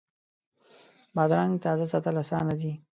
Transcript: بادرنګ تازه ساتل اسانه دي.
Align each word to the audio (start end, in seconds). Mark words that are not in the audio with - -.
بادرنګ 1.15 1.53
تازه 1.65 1.85
ساتل 1.91 2.15
اسانه 2.23 2.53
دي. 2.59 2.71